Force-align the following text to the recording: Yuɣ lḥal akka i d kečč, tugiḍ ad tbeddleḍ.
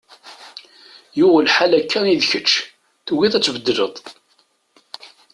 Yuɣ 1.17 1.35
lḥal 1.47 1.71
akka 1.79 1.99
i 2.07 2.15
d 2.19 2.21
kečč, 2.29 2.51
tugiḍ 3.05 3.33
ad 3.35 3.43
tbeddleḍ. 3.43 3.93